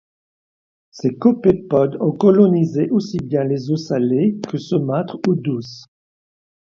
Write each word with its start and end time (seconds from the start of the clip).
Ces 0.89 1.15
copépodes 1.15 1.95
ont 2.01 2.11
colonisé 2.13 2.89
aussi 2.89 3.17
bien 3.19 3.43
les 3.43 3.69
eaux 3.69 3.77
salées 3.77 4.41
que 4.49 4.57
saumâtres 4.57 5.19
ou 5.27 5.35
douces. 5.35 5.85